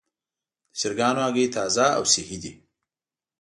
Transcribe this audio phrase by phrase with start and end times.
[0.69, 2.53] د چرګانو هګۍ تازه او صحي دي.